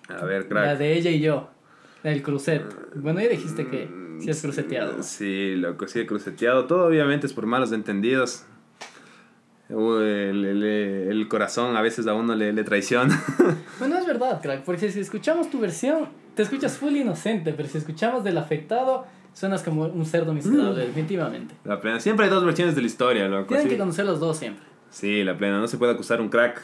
[0.09, 0.79] A ver, La crack.
[0.79, 1.49] de ella y yo.
[2.03, 2.62] El crucet.
[2.95, 3.88] Bueno, ya dijiste que
[4.21, 5.03] si es cruceteado.
[5.03, 6.66] Sí, loco, sí, cruceteado.
[6.66, 8.45] Todo obviamente es por malos entendidos.
[9.69, 13.21] El, el- el corazón a veces a uno le, le traiciona.
[13.81, 17.77] Bueno, es verdad, crack, porque si escuchamos tu versión, te escuchas full inocente, pero si
[17.79, 20.87] escuchamos del afectado, suenas como un cerdo miserable, Mm.
[20.87, 21.55] definitivamente.
[21.64, 21.99] La plena.
[22.01, 23.49] Siempre hay dos versiones de la historia, loco.
[23.49, 23.71] Tienen sí.
[23.71, 24.64] que conocer los dos siempre.
[24.90, 25.59] Sí, la plena.
[25.61, 26.62] No se puede acusar un crack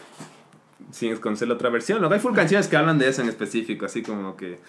[0.93, 1.99] sin conocer la otra versión.
[1.99, 4.61] Luego hay full canciones que hablan de eso en específico, así como que,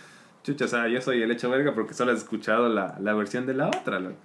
[0.44, 3.46] chucha, o sea, yo soy el hecho verga porque solo has escuchado la, la versión
[3.46, 4.18] de la otra, loco.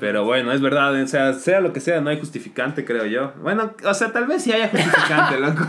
[0.00, 3.32] Pero bueno, es verdad, o sea, sea lo que sea, no hay justificante, creo yo.
[3.40, 5.66] Bueno, o sea, tal vez sí haya justificante, loco.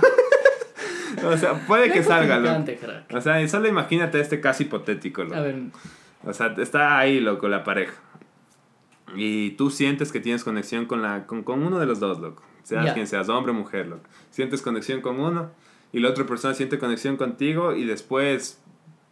[1.26, 2.66] o sea, puede que salga, loco.
[2.66, 3.14] crack.
[3.14, 5.36] O sea, solo imagínate este caso hipotético, loco.
[5.38, 5.56] A ver,
[6.26, 7.94] O sea, está ahí, loco, la pareja.
[9.16, 12.44] Y tú sientes que tienes conexión con, la, con, con uno de los dos, loco.
[12.70, 12.94] Seas Ya.
[12.94, 14.04] quien seas, hombre o mujer, loco.
[14.30, 15.50] Sientes conexión con uno
[15.92, 18.62] y la otra persona siente conexión contigo y después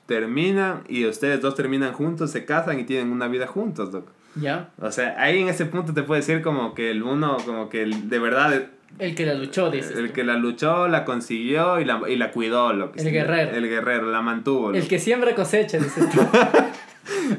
[0.05, 4.11] terminan y ustedes dos terminan juntos, se casan y tienen una vida juntos, loco.
[4.35, 4.69] ya.
[4.79, 7.81] O sea, ahí en ese punto te puede decir como que el uno, como que
[7.81, 8.67] el- de verdad,
[8.99, 9.97] El que la luchó, dices.
[9.97, 10.13] el tú.
[10.13, 12.93] que la luchó, la consiguió y la, y la cuidó, loco.
[12.97, 13.51] El guerrero.
[13.57, 14.69] El guerrero, la mantuvo.
[14.69, 14.89] El loco.
[14.89, 16.19] que siembra cosecha, dices tú.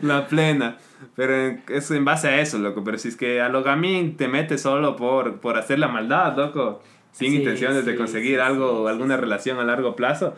[0.02, 0.76] La plena.
[1.14, 2.82] Pero es en base a eso, loco.
[2.84, 6.36] Pero si es que a lo gamín te metes solo por, por hacer la maldad,
[6.36, 6.82] loco.
[7.12, 10.36] Sin Sí, intenciones de conseguir sí, algo, alguna relación a largo plazo.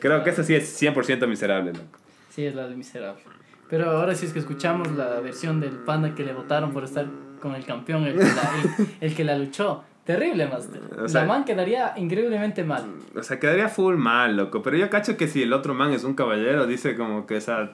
[0.00, 1.98] Creo que eso sí es 100% miserable, loco.
[2.28, 3.20] Sí, es la de miserable.
[3.68, 7.06] Pero ahora sí es que escuchamos la versión del panda que le votaron por estar
[7.40, 9.82] con el campeón, el que la, el, el que la luchó.
[10.04, 10.80] Terrible, Master.
[11.02, 12.84] O sea- la man quedaría increíblemente mal.
[13.16, 14.62] O sea, quedaría full mal, loco.
[14.62, 17.40] Pero yo cacho que si el otro man es un caballero, dice como que, o
[17.40, 17.72] sea,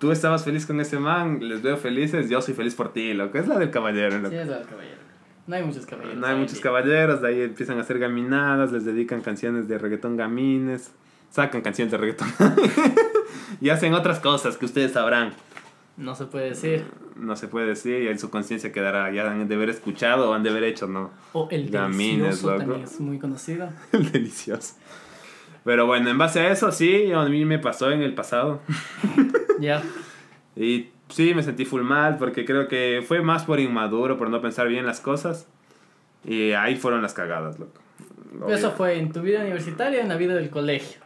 [0.00, 3.38] tú estabas feliz con ese man, les veo felices, yo soy feliz por ti, loco.
[3.38, 4.30] Es la del caballero, loco.
[4.30, 4.96] Sí, es la del caballero.
[5.46, 6.16] No hay muchos caballeros.
[6.16, 6.62] No hay muchos día.
[6.62, 10.90] caballeros, de ahí empiezan a hacer gaminadas, les dedican canciones de reggaetón gamines,
[11.30, 12.28] sacan canciones de reggaetón
[13.60, 15.32] y hacen otras cosas que ustedes sabrán.
[15.96, 16.84] No se puede decir.
[17.16, 20.34] No se puede decir y en su conciencia quedará, ya han de haber escuchado o
[20.34, 21.10] han de haber hecho, ¿no?
[21.34, 22.58] O el Gamines, delicioso loco.
[22.60, 23.68] también es muy conocido.
[23.92, 24.74] Delicioso.
[25.64, 28.60] Pero bueno, en base a eso, sí, a mí me pasó en el pasado.
[29.60, 29.82] Ya.
[30.56, 34.40] Y sí, me sentí full mal porque creo que fue más por inmaduro, por no
[34.40, 35.46] pensar bien las cosas.
[36.24, 37.78] Y ahí fueron las cagadas, loco.
[38.48, 38.70] Eso Obvio.
[38.70, 41.00] fue en tu vida universitaria en la vida del colegio.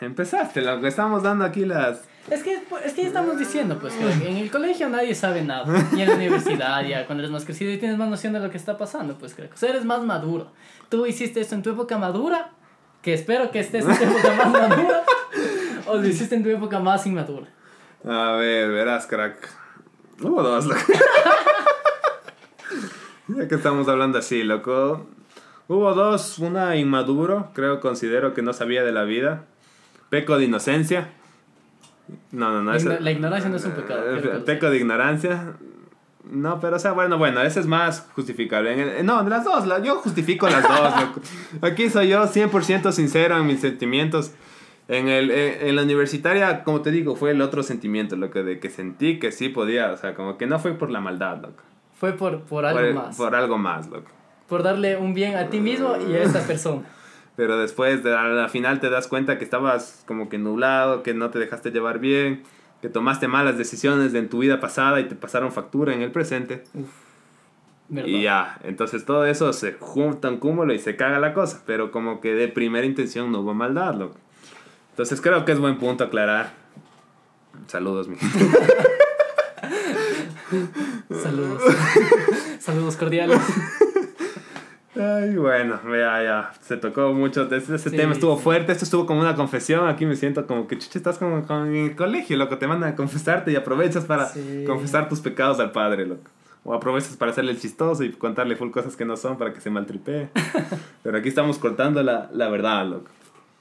[0.00, 2.04] Empezaste, lo que estamos dando aquí las...
[2.30, 5.66] Es que, es que estamos diciendo, pues, que en el colegio nadie sabe nada.
[5.96, 8.50] Y en la universidad, ya cuando eres más crecido y tienes más noción de lo
[8.50, 9.48] que está pasando, pues, creo.
[9.52, 10.52] O sea, eres más maduro.
[10.88, 12.52] Tú hiciste esto en tu época madura,
[13.08, 15.02] que espero que estés en tu época más madura,
[15.86, 17.46] o lo hiciste en tu época más inmadura.
[18.06, 19.48] A ver, verás, crack.
[20.20, 20.78] Hubo dos, loco.
[23.28, 25.06] ya que estamos hablando así, loco.
[25.68, 29.44] Hubo dos, una inmaduro, creo, considero que no sabía de la vida.
[30.10, 31.08] Peco de inocencia.
[32.30, 32.72] No, no, no.
[32.72, 34.16] La, ese- igno- la ignorancia no es un pecado.
[34.16, 35.54] Eh, peco de ignorancia.
[36.30, 38.72] No, pero o sea, bueno, bueno, ese es más justificable.
[38.72, 41.00] En el- no, de las dos, la- yo justifico las dos.
[41.00, 41.20] loco.
[41.66, 44.32] Aquí soy yo 100% sincero en mis sentimientos.
[44.88, 48.42] En, el, en, en la universitaria, como te digo, fue el otro sentimiento, lo que
[48.42, 51.42] de que sentí que sí podía, o sea, como que no fue por la maldad,
[51.42, 51.62] loco.
[51.94, 53.16] Fue por, por algo Por, más.
[53.16, 54.08] por algo más, loco.
[54.48, 56.82] Por darle un bien a ti mismo y a esta persona.
[57.36, 61.12] Pero después, de, a la final, te das cuenta que estabas como que nublado, que
[61.14, 62.42] no te dejaste llevar bien.
[62.80, 66.64] Que tomaste malas decisiones en tu vida pasada y te pasaron factura en el presente.
[67.88, 68.08] ¿Verdad?
[68.08, 71.90] Y ya, entonces todo eso se junta en cúmulo y se caga la cosa, pero
[71.90, 74.18] como que de primera intención no hubo maldad, loco.
[74.90, 76.52] Entonces creo que es buen punto aclarar.
[77.66, 78.16] Saludos, mi
[81.22, 81.62] Saludos.
[82.60, 83.38] Saludos cordiales.
[84.98, 88.42] Ay, bueno, vea, ya, se tocó mucho, ese, ese Sí, tema estuvo sí.
[88.42, 91.66] fuerte, esto estuvo como una confesión, aquí me siento como que chucha, estás como, como
[91.66, 94.64] en el colegio, loco, te mandan a confesarte y aprovechas para Sí.
[94.66, 96.30] confesar tus pecados al padre, loco.
[96.64, 99.60] O aprovechas para hacerle el chistoso y contarle full cosas que no son para que
[99.60, 100.28] se maltripee.
[101.02, 103.10] Pero aquí estamos cortando la, la verdad, loco.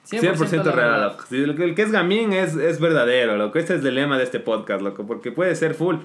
[0.09, 1.17] 100%, la real, verdad.
[1.45, 1.63] loco.
[1.63, 3.59] El que es gamín es, es verdadero, loco.
[3.59, 5.05] Este es el lema de este podcast, loco.
[5.05, 5.97] Porque puede ser full,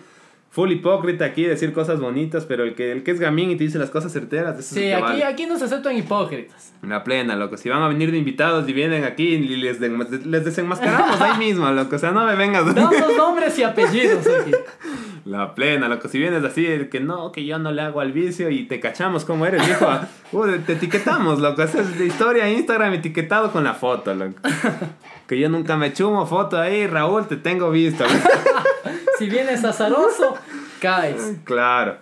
[0.53, 3.65] full hipócrita aquí, decir cosas bonitas, pero el que, el que es gamín y te
[3.65, 5.25] dice las cosas certeras, ese es Sí, que aquí, vale.
[5.25, 6.75] aquí nos aceptan hipócritas.
[6.83, 7.57] La plena, loco.
[7.57, 11.71] Si van a venir de invitados y vienen aquí y les, les desenmascaramos ahí mismo,
[11.71, 11.97] loco.
[11.97, 12.75] O sea, no me vengas.
[12.75, 14.53] Damos nombres y apellidos aquí.
[15.25, 16.09] La plena, loco.
[16.09, 18.79] Si vienes así, el que no, que yo no le hago al vicio y te
[18.79, 19.89] cachamos como eres, viejo.
[20.33, 21.63] uh, te etiquetamos, loco.
[21.63, 24.35] Esa es de historia Instagram etiquetado con la foto, loco.
[25.29, 28.05] Que yo nunca me chumo foto ahí, Raúl, te tengo visto.
[28.05, 28.69] loco.
[29.19, 30.37] Si vienes azaroso,
[30.81, 31.37] caes.
[31.45, 31.97] Claro.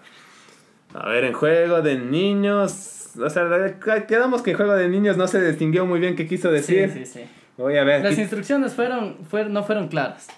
[0.94, 3.10] A ver, en juego de niños.
[3.20, 3.44] O sea,
[4.06, 6.90] quedamos que en juego de niños no se distinguió muy bien qué quiso Sí, decir.
[6.92, 7.20] sí, sí.
[7.56, 8.02] Voy a ver.
[8.02, 10.28] Las aquí- instrucciones fueron, fueron, no fueron claras.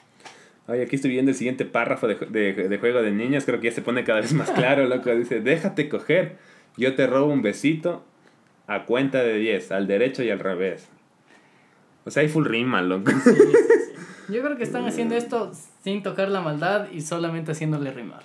[0.66, 3.44] Oye, aquí estoy viendo el siguiente párrafo de, de, de juego de niños.
[3.44, 5.14] Creo que ya se pone cada vez más claro, loco.
[5.14, 6.36] Dice, déjate coger.
[6.76, 8.04] Yo te robo un besito
[8.66, 10.88] a cuenta de 10, al derecho y al revés.
[12.04, 13.10] O sea, hay full rima, loco.
[13.10, 13.52] Sí, sí, sí.
[14.32, 15.52] Yo creo que están haciendo esto
[15.82, 18.22] sin tocar la maldad y solamente haciéndole rimar.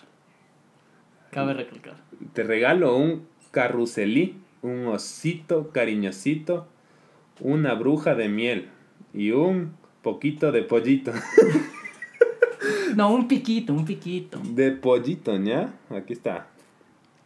[1.31, 1.95] Cabe recalcar.
[2.33, 6.67] Te regalo un carruselí, un osito cariñosito,
[7.39, 8.69] una bruja de miel
[9.13, 11.11] y un poquito de pollito.
[12.95, 14.41] No, un piquito, un piquito.
[14.43, 15.71] De pollito, ¿ya?
[15.89, 16.47] Aquí está.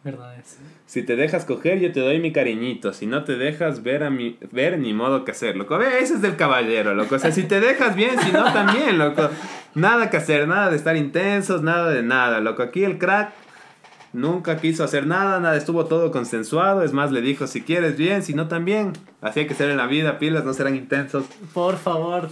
[0.04, 0.58] ¿Verdad es?
[0.84, 2.92] Si te dejas coger, yo te doy mi cariñito.
[2.92, 5.78] Si no te dejas ver, a mi, ver ni modo que hacer, loco.
[5.78, 7.14] Ve, ese es del caballero, loco.
[7.14, 9.30] O sea, si te dejas bien, si no, también, loco.
[9.74, 12.62] Nada que hacer, nada de estar intensos, nada de nada, loco.
[12.62, 13.32] Aquí el crack
[14.12, 16.82] nunca quiso hacer nada, nada, estuvo todo consensuado.
[16.82, 18.92] Es más, le dijo, si quieres bien, si no, también.
[19.20, 21.24] Así hay que ser en la vida, pilas, no serán intensos.
[21.54, 22.28] Por favor.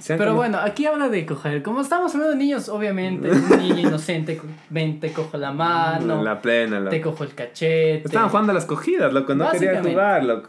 [0.00, 1.62] Sean Pero como- bueno, aquí habla de coger.
[1.62, 6.40] Como estamos hablando de niños, obviamente, un niño inocente, ven, te cojo la mano, La
[6.40, 6.90] plena, loco.
[6.90, 8.02] te cojo el cachete.
[8.04, 9.90] Estaban jugando a las cogidas, loco, no Básicamente.
[9.90, 10.48] jugar, loco.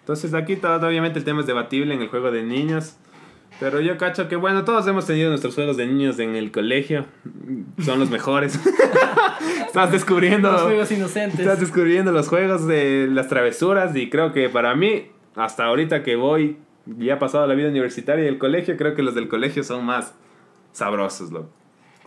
[0.00, 2.96] Entonces aquí todo, obviamente el tema es debatible en el juego de niños.
[3.60, 7.06] Pero yo cacho que bueno, todos hemos tenido nuestros juegos de niños en el colegio.
[7.84, 8.58] Son los mejores.
[9.66, 10.50] Estás descubriendo.
[10.50, 11.40] Los juegos inocentes.
[11.40, 13.94] Estás descubriendo los juegos de las travesuras.
[13.96, 18.24] Y creo que para mí, hasta ahorita que voy, ya he pasado la vida universitaria
[18.24, 20.14] y el colegio, creo que los del colegio son más
[20.72, 21.50] sabrosos, loco.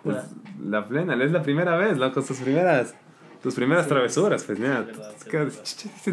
[0.04, 0.18] Pues,
[0.64, 2.96] la plena, es la primera vez, loco, tus primeras,
[3.42, 4.86] tus primeras Sí, travesuras, pues mira,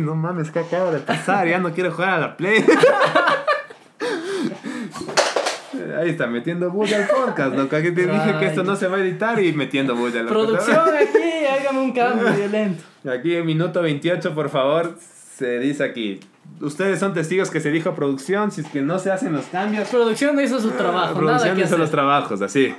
[0.01, 2.65] no mames, que acaba de pasar, ya no quiero jugar a la play.
[6.05, 7.77] Ahí está, metiendo bulla al podcast, loco.
[7.77, 10.23] Aquí te dije que esto no se va a editar y metiendo bulla.
[10.23, 10.35] loco.
[10.35, 12.85] Producción aquí, hágame un cambio violento.
[13.11, 16.21] Aquí en minuto 28, por favor, se dice aquí.
[16.61, 19.89] Ustedes son testigos que se dijo producción, si es que no se hacen los cambios.
[19.89, 21.79] Producción no hizo su trabajo, nada producción hizo hacer.
[21.79, 22.75] los trabajos, así.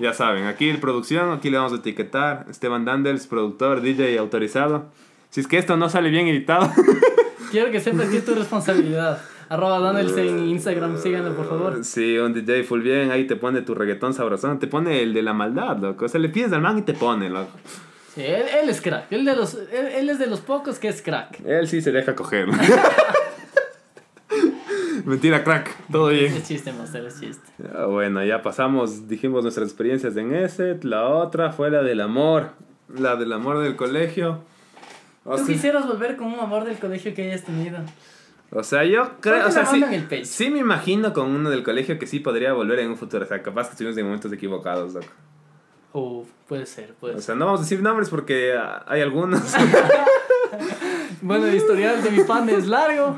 [0.00, 2.46] Ya saben, aquí el producción, aquí le vamos a etiquetar.
[2.50, 4.86] Esteban Dandels, productor, DJ autorizado.
[5.30, 6.68] Si es que esto no sale bien editado,
[7.52, 9.20] Quiero que sepas que es tu responsabilidad.
[9.48, 11.84] Arroba Daniels en Instagram, síganlo por favor.
[11.84, 15.22] sí, un DJ full bien, ahí te pone tu reggaetón sabrosón, te pone el de
[15.22, 16.06] la maldad, loco.
[16.06, 17.52] O sea, le pides al man y te pone, loco.
[18.14, 19.12] Sí, él, él es crack.
[19.12, 21.40] Él, de los, él, él es de los pocos que es crack.
[21.44, 22.48] Él sí se deja coger.
[25.04, 26.32] Mentira, crack, todo bien.
[26.32, 27.46] Es chiste, Master, es chiste.
[27.88, 30.78] Bueno, ya pasamos, dijimos nuestras experiencias en ese.
[30.82, 32.50] La otra fue la del amor.
[32.92, 34.40] La del amor del colegio.
[35.24, 37.78] O ¿Tú sea, quisieras volver con un amor del colegio que hayas tenido?
[38.58, 39.46] O sea, yo creo.
[39.46, 39.84] O sea, sí,
[40.24, 43.24] sí me imagino con uno del colegio que sí podría volver en un futuro.
[43.24, 45.06] O sea, capaz que estuvimos en momentos equivocados, loco.
[45.92, 47.24] Uh, puede ser, puede O ser.
[47.24, 49.40] sea, no vamos a decir nombres porque ah, hay algunos.
[51.22, 53.16] Bueno, el historial de mi pan es largo,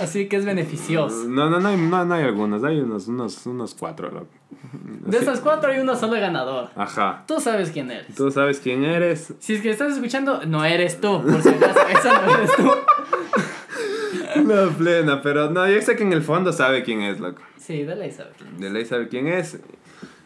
[0.00, 1.24] así que es beneficioso.
[1.28, 2.64] no, no, no no, no hay algunos.
[2.64, 4.28] Hay unos, unos, unos cuatro, loco.
[4.72, 6.72] De esas cuatro hay una sola ganadora.
[6.74, 7.24] Ajá.
[7.26, 8.14] Tú sabes quién eres.
[8.14, 9.34] Tú sabes quién eres.
[9.38, 12.70] Si es que estás escuchando, no eres tú, por si acaso, esa no eres tú.
[14.46, 17.42] La plena, pero no, yo sé que en el fondo sabe quién es, loco.
[17.56, 18.34] Sí, dale y sabes.
[18.58, 19.58] De ley sabe quién es.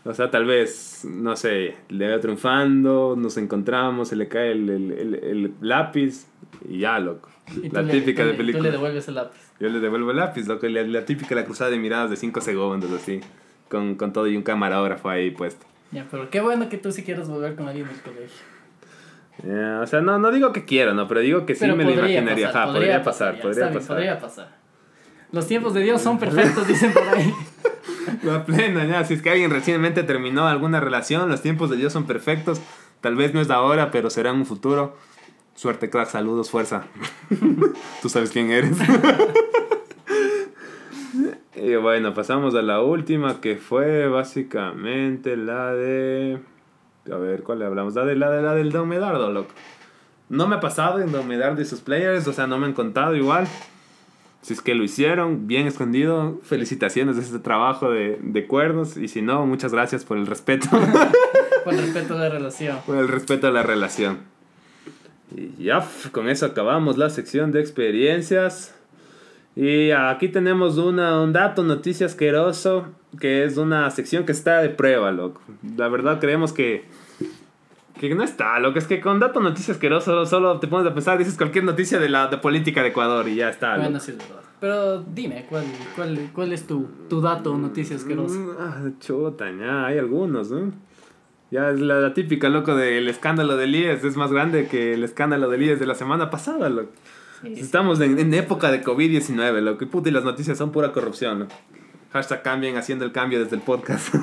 [0.05, 4.69] O sea, tal vez, no sé, le va triunfando, nos encontramos, se le cae el,
[4.71, 6.27] el, el, el lápiz
[6.69, 7.29] y ya, loco.
[7.63, 8.61] Y La le- típica de película.
[8.63, 9.39] Tú le devuelves el lápiz.
[9.61, 10.67] Yo le devuelvo el lápiz, loco.
[10.69, 13.21] La, la típica la cruzada de miradas de 5 segundos, así.
[13.69, 15.67] con, con todo y un camarógrafo ahí puesto.
[15.93, 18.39] Ya, pero qué bueno que tú sí quieres volver con alguien del colegio.
[19.47, 21.85] Ya, o sea, no, no digo que quiero, no, pero digo que sí Pero me
[21.85, 22.49] lo imaginaría.
[22.49, 23.97] pasar, podría pasar, ya, podría está bien, pasar.
[23.97, 24.61] podría pasar.
[25.33, 27.33] Los tiempos de Dios son perfectos, dicen por ahí.
[28.23, 29.05] La plena, ya.
[29.05, 32.61] Si es que alguien recientemente terminó alguna relación, los tiempos de Dios son perfectos.
[33.01, 34.97] Tal vez no es ahora, pero será en un futuro.
[35.55, 36.85] Suerte, crack, saludos, fuerza.
[38.03, 38.73] Tú sabes quién eres.
[41.55, 46.41] y bueno, pasamos a la última, que fue básicamente la de.
[47.11, 47.95] A ver, ¿cuál le hablamos?
[47.95, 49.53] La de la, de, la del Don Medardo, loco.
[50.29, 52.73] No me ha pasado en Don Medardo y sus players, o sea, no me han
[52.73, 53.49] contado igual.
[54.43, 58.97] Si es que lo hicieron, bien escondido, felicitaciones de este trabajo de, de cuernos.
[58.97, 60.69] Y si no, muchas gracias por el respeto.
[61.65, 62.79] Con respecto a la relación.
[62.87, 64.19] por el respeto a la relación.
[65.37, 68.75] Y ya, con eso acabamos la sección de experiencias.
[69.57, 72.87] Y aquí tenemos una, un dato, noticia asqueroso,
[73.21, 75.41] que es una sección que está de prueba, loco.
[75.77, 76.85] La verdad creemos que,
[77.99, 78.79] que no está, loco.
[78.79, 82.09] Es que con dato, noticia asqueroso, solo te pones a pensar, dices cualquier noticia de
[82.09, 83.75] la de política de Ecuador y ya está.
[83.75, 84.05] Bueno, loco.
[84.05, 84.37] sí es verdad.
[84.61, 85.65] Pero dime, ¿cuál,
[85.97, 88.39] cuál, cuál es tu, tu dato noticia asquerosa?
[88.39, 90.71] Mm, Ah, chuta, ya, hay algunos, ¿no?
[91.51, 94.05] Ya es la, la típica, loco, del escándalo del IES.
[94.05, 96.91] Es más grande que el escándalo del IES de la semana pasada, loco.
[97.45, 99.85] Estamos en, en época de COVID-19, loco.
[99.85, 101.55] Y puta, y las noticias son pura corrupción, loco.
[102.13, 104.15] Hashtag cambien haciendo el cambio desde el podcast.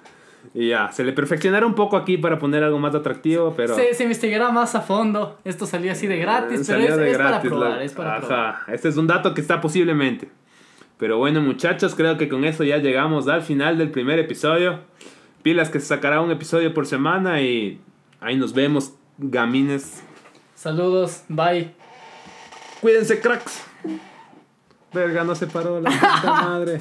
[0.54, 3.74] y ya, se le perfeccionará un poco aquí para poner algo más atractivo, pero...
[3.76, 5.38] Se, se investigará más a fondo.
[5.44, 8.26] Esto salió así de gratis, Eh, pero es, de es para probar, es para Ajá,
[8.26, 8.56] probar.
[8.68, 10.28] este es un dato que está posiblemente.
[10.98, 14.80] Pero bueno, muchachos, creo que con eso ya llegamos al final del primer episodio.
[15.42, 17.80] Pilas que se sacará un episodio por semana y
[18.20, 20.02] ahí nos vemos, gamines.
[20.54, 21.85] Saludos, bye.
[22.80, 23.62] Cuídense, cracks.
[24.92, 26.80] Verga, no se paró la puta madre.